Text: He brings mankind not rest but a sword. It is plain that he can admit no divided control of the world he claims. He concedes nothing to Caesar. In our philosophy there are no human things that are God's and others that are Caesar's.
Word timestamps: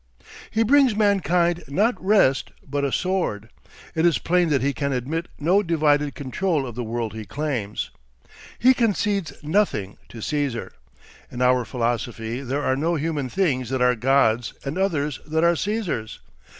He 0.49 0.63
brings 0.63 0.95
mankind 0.95 1.63
not 1.67 1.93
rest 2.03 2.49
but 2.67 2.83
a 2.83 2.91
sword. 2.91 3.49
It 3.93 4.03
is 4.03 4.17
plain 4.17 4.49
that 4.49 4.63
he 4.63 4.73
can 4.73 4.91
admit 4.91 5.27
no 5.37 5.61
divided 5.61 6.15
control 6.15 6.65
of 6.65 6.73
the 6.73 6.83
world 6.83 7.13
he 7.13 7.23
claims. 7.23 7.91
He 8.57 8.73
concedes 8.73 9.33
nothing 9.43 9.99
to 10.09 10.19
Caesar. 10.19 10.71
In 11.29 11.39
our 11.43 11.65
philosophy 11.65 12.41
there 12.41 12.63
are 12.63 12.75
no 12.75 12.95
human 12.95 13.29
things 13.29 13.69
that 13.69 13.83
are 13.83 13.93
God's 13.93 14.53
and 14.65 14.75
others 14.75 15.19
that 15.27 15.43
are 15.43 15.55
Caesar's. 15.55 16.19